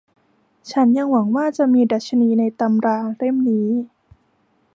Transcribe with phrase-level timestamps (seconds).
[0.71, 3.67] ฉันยังหวังว่าจะมีดัชนีในตำราเล่มนี้